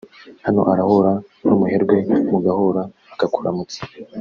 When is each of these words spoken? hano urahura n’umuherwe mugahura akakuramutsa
hano 0.45 0.59
urahura 0.71 1.13
n’umuherwe 1.45 1.95
mugahura 2.29 2.83
akakuramutsa 3.13 3.79